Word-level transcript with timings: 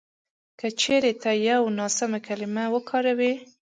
که 0.59 0.67
چېرې 0.81 1.13
ته 1.21 1.31
یوه 1.49 1.69
ناسمه 1.79 2.19
کلیمه 2.27 2.65
وکاروې 2.75 3.33